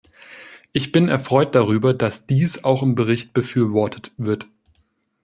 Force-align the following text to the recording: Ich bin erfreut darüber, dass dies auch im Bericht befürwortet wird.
Ich 0.73 0.91
bin 0.91 1.09
erfreut 1.09 1.53
darüber, 1.53 1.93
dass 1.93 2.25
dies 2.25 2.63
auch 2.63 2.81
im 2.81 2.95
Bericht 2.95 3.35
befürwortet 3.35 4.11
wird. 4.17 4.47